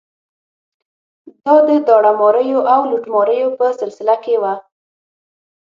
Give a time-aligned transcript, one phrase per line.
[1.43, 4.53] دا د داړه ماریو او لوټماریو په سلسله کې وه.